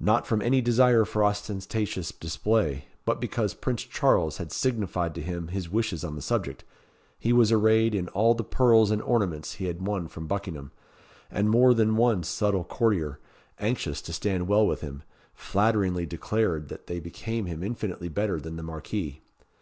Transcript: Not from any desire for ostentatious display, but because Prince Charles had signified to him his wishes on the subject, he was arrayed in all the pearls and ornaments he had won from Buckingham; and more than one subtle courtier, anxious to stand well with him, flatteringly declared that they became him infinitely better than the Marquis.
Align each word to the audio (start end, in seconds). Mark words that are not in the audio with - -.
Not 0.00 0.26
from 0.26 0.40
any 0.40 0.62
desire 0.62 1.04
for 1.04 1.22
ostentatious 1.22 2.10
display, 2.10 2.86
but 3.04 3.20
because 3.20 3.52
Prince 3.52 3.82
Charles 3.82 4.38
had 4.38 4.50
signified 4.50 5.14
to 5.14 5.20
him 5.20 5.48
his 5.48 5.68
wishes 5.68 6.02
on 6.04 6.16
the 6.16 6.22
subject, 6.22 6.64
he 7.18 7.34
was 7.34 7.52
arrayed 7.52 7.94
in 7.94 8.08
all 8.16 8.32
the 8.32 8.42
pearls 8.44 8.90
and 8.90 9.02
ornaments 9.02 9.56
he 9.56 9.66
had 9.66 9.86
won 9.86 10.08
from 10.08 10.26
Buckingham; 10.26 10.72
and 11.30 11.50
more 11.50 11.74
than 11.74 11.98
one 11.98 12.22
subtle 12.22 12.64
courtier, 12.64 13.18
anxious 13.58 14.00
to 14.00 14.14
stand 14.14 14.48
well 14.48 14.66
with 14.66 14.80
him, 14.80 15.02
flatteringly 15.34 16.06
declared 16.06 16.68
that 16.70 16.86
they 16.86 16.98
became 16.98 17.44
him 17.44 17.62
infinitely 17.62 18.08
better 18.08 18.40
than 18.40 18.56
the 18.56 18.62
Marquis. 18.62 19.20